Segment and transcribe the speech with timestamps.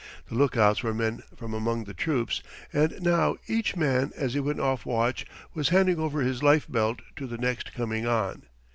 [0.29, 2.41] The lookouts were men from among the troops,
[2.73, 7.03] and now each man as he went off watch was handing over his life belt
[7.17, 8.47] to the next coming on.